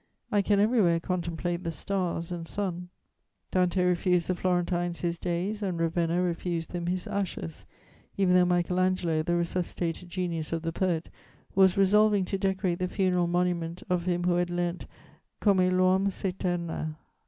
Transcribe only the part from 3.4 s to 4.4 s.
Dante refused the